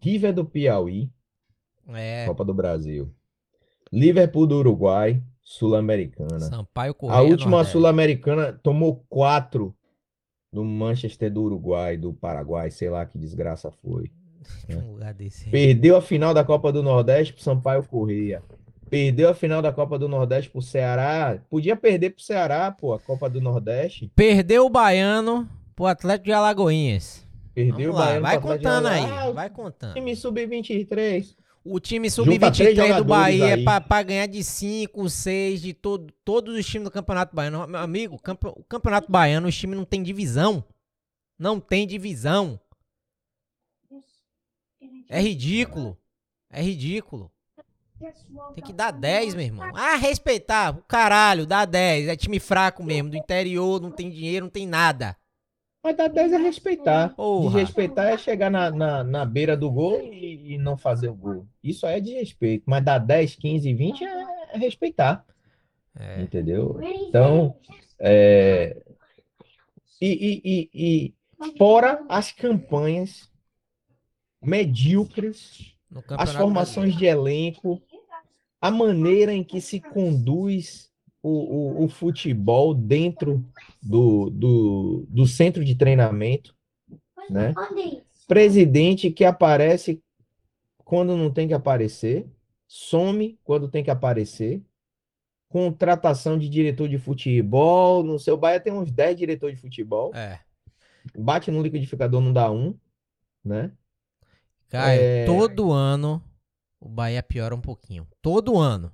[0.00, 1.10] River do Piauí,
[1.88, 3.12] É, Copa do Brasil.
[3.92, 6.40] Liverpool do Uruguai, Sul-Americana.
[6.40, 7.64] Sampaio Correia A última.
[7.64, 9.74] Sul-Americana tomou quatro
[10.52, 14.10] do Manchester do Uruguai, do Paraguai, sei lá que desgraça foi.
[14.70, 15.48] Um lugar desse.
[15.50, 18.42] Perdeu a final da Copa do Nordeste pro Sampaio Correia.
[18.88, 21.38] Perdeu a final da Copa do Nordeste pro Ceará.
[21.50, 24.10] Podia perder pro Ceará, pô, a Copa do Nordeste.
[24.16, 27.26] Perdeu o Baiano pro Atlético de Alagoinhas.
[27.54, 29.04] Perdeu Vamos o lá, Baiano vai contando aí.
[29.04, 29.94] Ah, vai contando.
[29.94, 31.36] Time sub-23.
[31.70, 33.64] O time Junta três sub-23 do Bahia é aí.
[33.64, 37.66] pra, pra ganhar de 5, 6, de todo, todos os times do Campeonato Baiano.
[37.66, 40.64] Meu amigo, o campe- o Campeonato Baiano, os times não tem divisão.
[41.38, 42.58] Não tem divisão.
[45.08, 45.96] É ridículo.
[46.50, 47.30] É ridículo.
[48.54, 49.68] Tem que dar 10, meu irmão.
[49.74, 50.72] Ah, respeitar.
[50.86, 52.06] Caralho, dá 10.
[52.08, 55.16] É time fraco mesmo, do interior, não tem dinheiro, não tem nada.
[55.88, 57.14] Mas dar 10 é respeitar.
[57.14, 57.48] Porra.
[57.48, 61.46] Desrespeitar é chegar na, na, na beira do gol e, e não fazer o gol.
[61.64, 62.64] Isso aí é desrespeito.
[62.66, 65.24] Mas dar 10, 15, 20 é, é respeitar.
[65.98, 66.20] É.
[66.20, 66.78] Entendeu?
[66.82, 67.56] Então,
[67.98, 68.76] é,
[69.98, 71.14] e, e, e,
[71.48, 73.30] e fora as campanhas
[74.42, 75.74] medíocres,
[76.10, 77.82] as formações de elenco,
[78.60, 80.87] a maneira em que se conduz
[81.22, 83.44] o, o, o futebol dentro
[83.82, 86.54] do, do, do centro de treinamento,
[87.30, 87.52] né?
[88.26, 90.02] Presidente que aparece
[90.84, 92.26] quando não tem que aparecer,
[92.66, 94.62] some quando tem que aparecer,
[95.48, 100.40] contratação de diretor de futebol, no seu Bahia tem uns 10 diretores de futebol, É.
[101.16, 102.74] bate no liquidificador, não dá um,
[103.44, 103.72] né?
[104.70, 105.24] É.
[105.24, 106.22] todo ano
[106.80, 108.06] o Bahia piora um pouquinho.
[108.22, 108.92] Todo ano.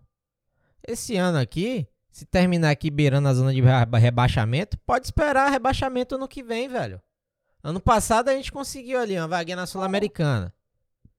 [0.87, 6.15] Esse ano aqui, se terminar aqui beirando a zona de reba- rebaixamento, pode esperar rebaixamento
[6.15, 7.03] ano que vem, velho.
[7.61, 10.55] Ano passado a gente conseguiu ali uma vaguinha na Sul-Americana.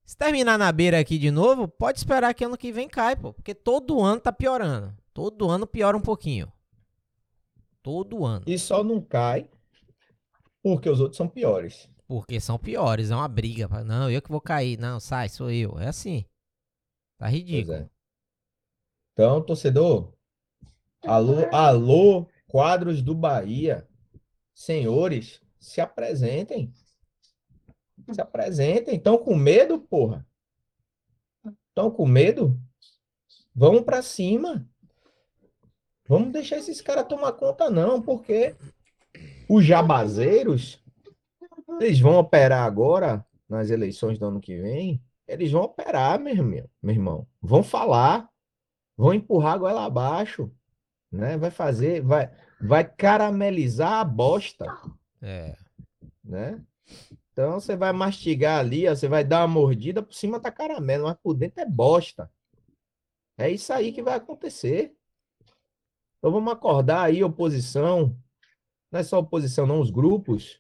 [0.06, 3.34] Se terminar na beira aqui de novo, pode esperar que ano que vem cai, pô.
[3.34, 4.96] Porque todo ano tá piorando.
[5.14, 6.50] Todo ano piora um pouquinho.
[7.84, 8.46] Todo ano.
[8.48, 9.50] E só não cai
[10.64, 11.90] porque os outros são piores.
[12.08, 13.68] Porque são piores, é uma briga.
[13.84, 14.78] Não, eu que vou cair.
[14.80, 15.78] Não, sai, sou eu.
[15.78, 16.24] É assim.
[17.18, 17.74] Tá Pois ridículo.
[17.78, 17.90] é.
[19.14, 20.14] Então, torcedor,
[21.06, 23.88] alô, alô, quadros do Bahia,
[24.54, 26.74] senhores, se apresentem.
[28.12, 28.96] Se apresentem.
[28.96, 30.26] Estão com medo, porra?
[31.70, 32.60] Estão com medo?
[33.54, 34.68] Vamos pra cima.
[36.08, 38.56] Vamos deixar esses caras tomar conta, não, porque
[39.50, 40.84] os jabazeiros,
[41.82, 46.70] eles vão operar agora, nas eleições do ano que vem, eles vão operar, meu irmão,
[46.82, 47.28] meu irmão.
[47.42, 48.30] Vão falar,
[48.96, 50.52] vão empurrar a goela abaixo,
[51.12, 51.38] né?
[51.38, 54.66] Vai fazer, vai, vai caramelizar a bosta,
[55.22, 55.56] É.
[56.24, 56.64] né?
[57.32, 61.06] Então você vai mastigar ali, ó, você vai dar uma mordida, por cima tá caramelo,
[61.06, 62.32] mas por dentro é bosta.
[63.38, 64.96] É isso aí que vai acontecer.
[66.18, 68.18] Então vamos acordar aí, oposição.
[68.92, 70.60] Não é só oposição, não, os grupos.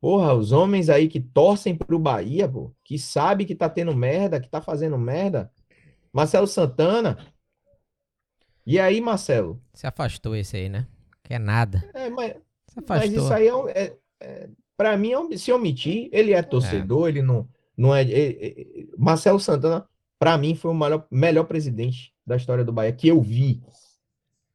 [0.00, 4.40] Porra, os homens aí que torcem pro Bahia, pô, que sabe que tá tendo merda,
[4.40, 5.50] que tá fazendo merda.
[6.12, 7.31] Marcelo Santana.
[8.66, 9.60] E aí, Marcelo?
[9.74, 10.86] Se afastou esse aí, né?
[11.22, 11.82] Quer nada.
[11.94, 12.32] É, mas,
[12.68, 13.22] Se mas afastou.
[13.24, 17.22] isso aí é, é, é para mim é um- se omitir, ele é torcedor, ele
[17.22, 18.66] não não é, é- é-
[18.98, 23.20] Marcelo Santana, para mim foi o melhor, melhor presidente da história do Bahia que eu
[23.20, 23.62] vi,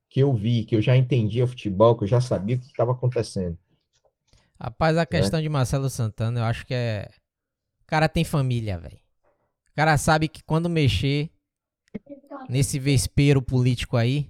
[0.09, 2.91] que eu vi, que eu já entendia futebol, que eu já sabia o que estava
[2.91, 3.57] acontecendo.
[4.59, 7.09] Rapaz, a questão de Marcelo Santana, eu acho que é.
[7.81, 8.97] O cara tem família, velho.
[9.71, 11.29] O cara sabe que quando mexer
[12.49, 14.29] nesse vespeiro político aí,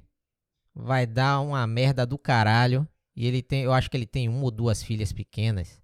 [0.74, 2.88] vai dar uma merda do caralho.
[3.16, 3.64] E ele tem.
[3.64, 5.82] Eu acho que ele tem uma ou duas filhas pequenas.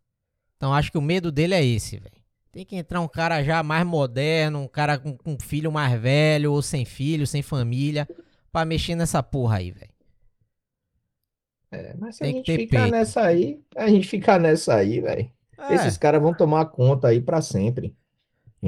[0.58, 2.22] Então acho que o medo dele é esse, velho.
[2.52, 6.52] Tem que entrar um cara já mais moderno, um cara com, com filho mais velho,
[6.54, 8.08] ou sem filho, sem família,
[8.52, 9.92] pra mexer nessa porra aí, velho.
[11.72, 12.92] É, mas se a Tem que gente ficar peito.
[12.92, 15.32] nessa aí, a gente ficar nessa aí, velho.
[15.58, 17.96] É, Esses caras vão tomar conta aí para sempre.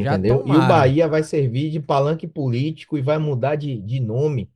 [0.01, 0.43] Entendeu?
[0.45, 0.67] E o.
[0.67, 4.49] Bahia vai servir de palanque político e vai mudar de, de nome.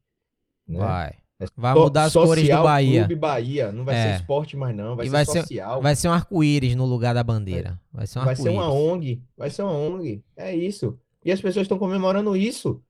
[0.67, 0.79] Né?
[0.79, 1.13] vai.
[1.41, 2.99] É Vai So- mudar as cores do Social Bahia.
[2.99, 3.71] Clube Bahia.
[3.71, 4.03] Não vai É.
[4.03, 4.97] ser esporte mais, não.
[4.97, 5.81] Vai E ser vai ser- social.
[5.81, 7.79] Vai ser um arco-íris no lugar da bandeira.
[7.93, 8.69] Vai ser um Vai ser uma.
[8.69, 9.23] ONG.
[9.37, 10.21] Vai ser uma ONG.
[10.35, 10.99] É isso.
[11.23, 12.81] E as pessoas estão comemorando isso.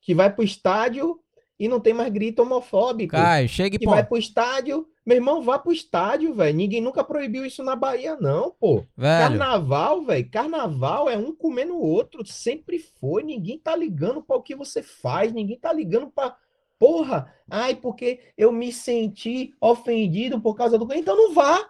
[0.00, 1.20] Que vai pro estádio
[1.58, 3.12] e não tem mais grito homofóbico.
[3.12, 3.90] Caio, chega e pô.
[3.90, 4.88] vai pro estádio.
[5.04, 6.56] Meu irmão, vá pro estádio, velho.
[6.56, 8.84] Ninguém nunca proibiu isso na Bahia, não, pô.
[8.96, 10.30] Velho, Carnaval, velho.
[10.30, 12.24] Carnaval é um comendo o outro.
[12.26, 13.22] Sempre foi.
[13.22, 15.32] Ninguém tá ligando para o que você faz.
[15.32, 16.36] Ninguém tá ligando para.
[16.78, 20.86] Porra, ai, porque eu me senti ofendido por causa do.
[20.94, 21.68] Então não vá.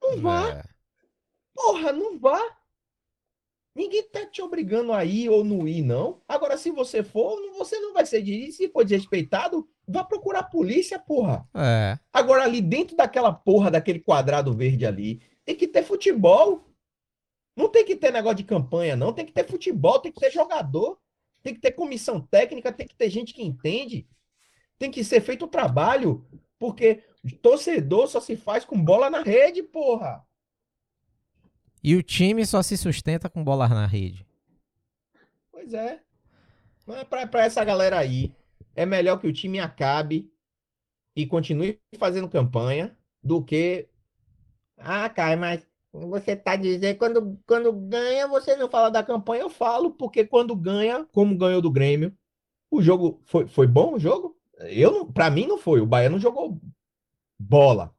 [0.00, 0.50] Não vá.
[0.50, 0.62] é,
[1.54, 2.40] Porra, não vá.
[3.76, 6.22] Ninguém tá te obrigando a ir ou não ir, não.
[6.26, 10.44] Agora, se você for, você não vai ser de Se for desrespeitado, vá procurar a
[10.44, 11.46] polícia, porra.
[11.54, 11.98] é.
[12.10, 16.64] Agora, ali dentro daquela porra, daquele quadrado verde ali, tem que ter futebol.
[17.54, 19.12] Não tem que ter negócio de campanha, não.
[19.12, 20.98] Tem que ter futebol, tem que ter jogador,
[21.42, 24.08] tem que ter comissão técnica, tem que ter gente que entende.
[24.78, 26.26] Tem que ser feito o trabalho.
[26.58, 27.02] Porque
[27.42, 30.25] torcedor só se faz com bola na rede, porra.
[31.82, 34.26] E o time só se sustenta com bolas na rede.
[35.50, 36.00] Pois é.
[36.86, 38.32] Mas pra, pra essa galera aí,
[38.74, 40.30] é melhor que o time acabe
[41.14, 43.88] e continue fazendo campanha do que.
[44.76, 49.50] Ah, Caio, mas você tá dizendo quando, quando ganha, você não fala da campanha, eu
[49.50, 52.16] falo, porque quando ganha, como ganhou do Grêmio,
[52.70, 54.36] o jogo foi, foi bom o jogo?
[54.58, 55.80] Eu para mim não foi.
[55.80, 56.60] O Bahia não jogou
[57.38, 57.95] bola.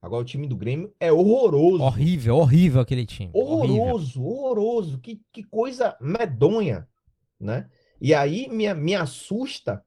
[0.00, 1.82] Agora o time do Grêmio é horroroso.
[1.82, 3.30] Horrível, horrível aquele time.
[3.34, 3.82] Horrível.
[3.82, 5.00] Horroroso, horroroso.
[5.00, 6.88] Que, que coisa medonha,
[7.38, 7.68] né?
[8.00, 9.84] E aí me, me assusta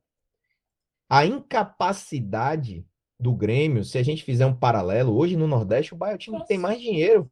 [1.09, 2.85] a incapacidade
[3.19, 6.17] do Grêmio, se a gente fizer um paralelo, hoje no Nordeste o Bahia é o
[6.17, 7.31] time que tem mais dinheiro.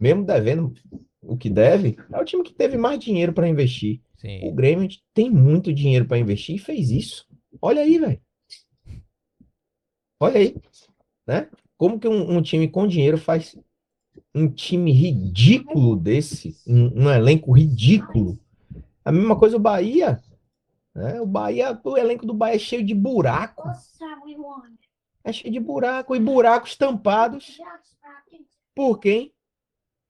[0.00, 0.72] Mesmo devendo
[1.20, 4.00] o que deve, é o time que teve mais dinheiro para investir.
[4.16, 4.54] O Sim.
[4.54, 7.26] Grêmio tem muito dinheiro para investir e fez isso.
[7.60, 8.20] Olha aí, velho.
[10.18, 10.56] Olha aí,
[11.26, 11.48] né?
[11.76, 13.56] Como que um, um time com dinheiro faz
[14.34, 18.38] um time ridículo desse, um, um elenco ridículo?
[19.04, 20.22] A mesma coisa o Bahia,
[20.94, 21.20] né?
[21.20, 23.68] O Bahia, o elenco do Bahia é cheio de buraco,
[25.24, 27.58] é cheio de buraco e buracos tampados
[28.74, 29.34] por quem?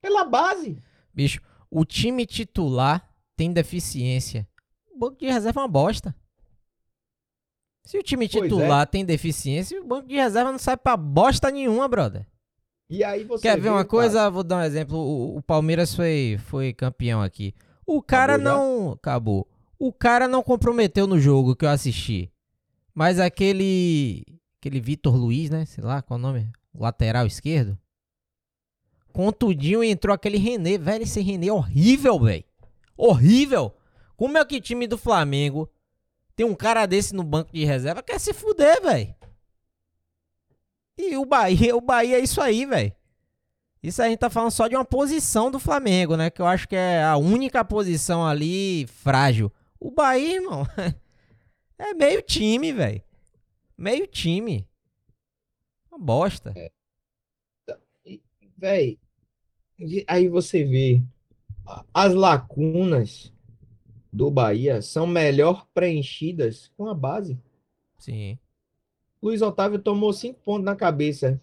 [0.01, 0.81] Pela base.
[1.13, 4.47] Bicho, o time titular tem deficiência.
[4.91, 6.15] O banco de reserva é uma bosta.
[7.83, 8.27] Se o time é.
[8.27, 12.25] titular tem deficiência, o banco de reserva não sai pra bosta nenhuma, brother.
[12.89, 14.29] E aí você Quer ver uma cara, coisa?
[14.29, 14.97] Vou dar um exemplo.
[14.97, 17.53] O, o Palmeiras foi, foi campeão aqui.
[17.85, 18.57] O cara Acabou já?
[18.57, 18.91] não.
[18.91, 19.47] Acabou.
[19.79, 22.31] O cara não comprometeu no jogo que eu assisti.
[22.93, 24.23] Mas aquele.
[24.59, 25.65] Aquele Vitor Luiz, né?
[25.65, 26.49] Sei lá qual é o nome.
[26.73, 27.77] Lateral esquerdo.
[29.11, 30.77] Contudinho entrou aquele René.
[30.77, 32.45] Velho, esse René é horrível, velho.
[32.95, 33.73] Horrível.
[34.15, 35.69] Como é que time do Flamengo
[36.35, 38.03] tem um cara desse no banco de reserva?
[38.03, 39.15] Quer se fuder, velho.
[40.97, 42.93] E o Bahia, o Bahia é isso aí, velho.
[43.81, 46.29] Isso a gente tá falando só de uma posição do Flamengo, né?
[46.29, 49.51] Que eu acho que é a única posição ali frágil.
[49.79, 50.65] O Bahia, irmão,
[51.77, 53.03] é meio time, velho.
[53.77, 54.65] Meio time.
[55.91, 56.53] Uma bosta.
[58.57, 58.97] Véi,
[59.77, 61.03] e aí você vê
[61.93, 63.32] as lacunas
[64.13, 67.37] do Bahia são melhor preenchidas com a base.
[67.97, 68.37] Sim.
[69.21, 71.41] Luiz Otávio tomou cinco pontos na cabeça.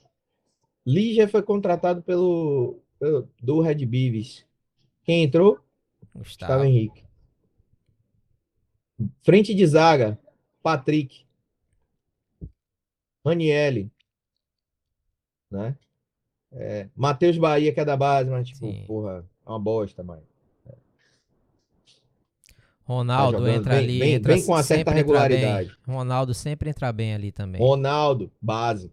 [0.86, 4.46] Lígia foi contratado pelo, pelo- do Red Beavis.
[5.02, 5.58] Quem entrou?
[6.14, 6.64] Gustavo Gustavo.
[6.64, 7.04] Henrique.
[9.22, 10.18] Frente de zaga,
[10.62, 11.26] Patrick.
[13.24, 13.90] Ranielli.
[15.50, 15.76] Né?
[16.52, 18.84] É, Matheus Bahia, que é da base, mas tipo, Sim.
[18.86, 20.22] porra, é uma bosta, mãe.
[22.90, 23.98] Ronaldo jogando entra bem- ali.
[24.00, 25.76] bem- entra, bem com uma certa regularidade.
[25.86, 27.60] Ronaldo sempre entra bem ali também.
[27.60, 28.92] Ronaldo, base.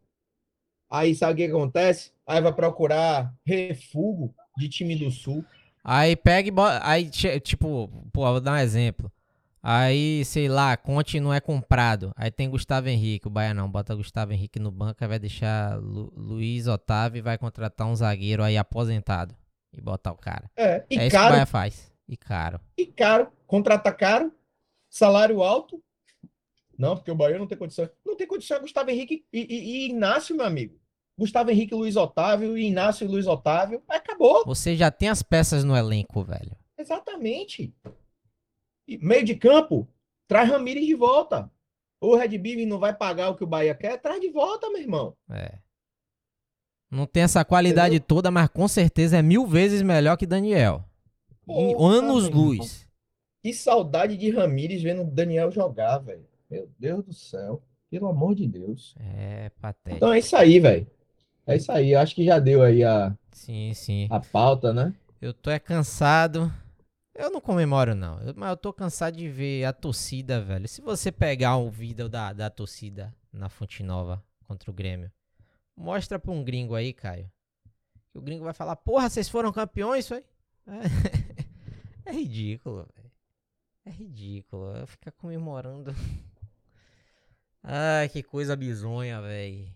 [0.90, 2.12] Aí sabe o que acontece?
[2.26, 5.44] Aí vai procurar refúgio de time do Sul.
[5.84, 6.80] Aí pega e bota.
[6.84, 9.12] Aí, tipo, pô, vou dar um exemplo.
[9.62, 12.12] Aí, sei lá, Conte não é comprado.
[12.16, 13.28] Aí tem Gustavo Henrique.
[13.28, 17.22] O Bahia não, bota Gustavo Henrique no banco, aí vai deixar Lu- Luiz Otávio e
[17.22, 19.36] vai contratar um zagueiro aí aposentado.
[19.74, 20.50] E botar o cara.
[20.56, 21.92] É, e é isso que o caro, Bahia faz.
[22.08, 22.60] E caro.
[22.78, 24.34] e caro, contrata caro,
[24.90, 25.82] salário alto.
[26.78, 27.90] Não, porque o Bahia não tem condição.
[28.06, 30.80] Não tem condição é Gustavo Henrique e, e- e Inácio, meu amigo.
[31.18, 33.82] Gustavo Henrique, Luiz Otávio, e Inácio e Luiz Otávio.
[33.88, 34.46] Acabou.
[34.46, 36.56] Você já tem as peças no elenco, velho.
[36.78, 37.74] Exatamente.
[38.88, 39.88] E meio de campo,
[40.28, 41.52] traz Ramires de volta.
[42.00, 44.80] O Red Bull não vai pagar o que o Bahia quer, traz de volta, meu
[44.80, 45.18] irmão.
[45.32, 45.58] É.
[46.92, 50.87] Não tem essa qualidade toda, mas com certeza é mil vezes melhor que Daniel.
[51.48, 52.88] Porra, anos luz.
[53.42, 56.26] Que saudade de Ramires vendo o Daniel jogar, velho.
[56.50, 57.62] Meu Deus do céu.
[57.90, 58.94] Pelo amor de Deus.
[59.00, 59.96] É patético.
[59.98, 60.86] Então é isso aí, velho.
[61.46, 61.92] É isso aí.
[61.94, 64.08] Eu acho que já deu aí a, Sim, sim.
[64.12, 64.94] a pauta, né?
[65.22, 66.52] Eu tô é cansado.
[67.16, 68.20] Eu não comemoro, não.
[68.22, 70.68] Eu- mas eu tô cansado de ver a torcida, velho.
[70.68, 75.10] Se você pegar um vídeo da, da torcida na Fonte Nova contra o Grêmio,
[75.76, 77.32] mostra pra um gringo aí, Caio.
[78.12, 80.24] Que o gringo vai falar, porra, vocês foram campeões, foi?
[80.68, 80.82] É,
[82.08, 83.12] é ridículo, velho.
[83.86, 84.88] É ridículo.
[84.88, 85.92] Ficar comemorando.
[87.64, 89.68] Ai, que coisa bizonha, velho.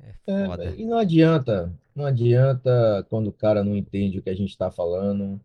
[0.00, 0.64] É É, foda.
[0.64, 1.72] velho, e não adianta.
[1.94, 5.40] Não adianta quando o cara não entende o que a gente tá falando.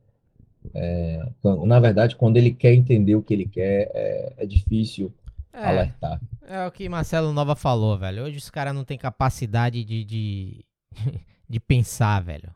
[0.74, 1.20] É,
[1.66, 5.14] na verdade, quando ele quer entender o que ele quer, é, é difícil
[5.54, 5.60] É.
[5.66, 6.22] alertar.
[6.42, 8.24] É o que Marcelo Nova falou, velho.
[8.24, 10.66] Hoje os caras não têm capacidade de, de,
[11.50, 12.54] de pensar, velho.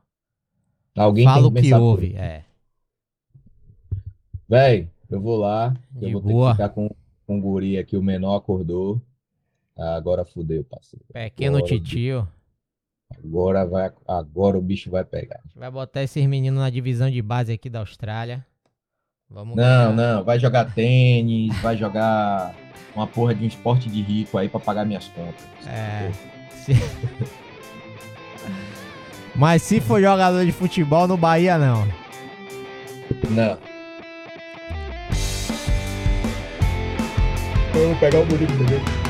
[0.95, 2.17] Alguém Fala o que que pensar por ouve, ele.
[2.17, 2.45] é.
[4.51, 5.73] Véi, eu vou lá.
[5.95, 6.49] Eu De vou ter boa.
[6.51, 6.89] que ficar com,
[7.25, 7.95] com o guri aqui.
[7.95, 9.01] O menor acordou.
[9.77, 11.05] Ah, Agora fudeu, parceiro.
[11.13, 12.27] Pequeno Agora titio.
[13.17, 15.39] Agora vai, agora o bicho vai pegar.
[15.55, 18.45] Vai botar esses meninos na divisão de base aqui da Austrália.
[19.29, 19.93] Vamos Não, ganhar.
[20.15, 22.53] não, vai jogar tênis, vai jogar
[22.93, 25.45] uma porra de um esporte de rico aí pra pagar minhas contas.
[25.65, 26.11] É.
[26.51, 26.73] Se-
[29.33, 31.85] Mas se for jogador de futebol no Bahia, não.
[33.29, 33.70] Não.
[37.73, 39.00] Vamos pegar o bonito também.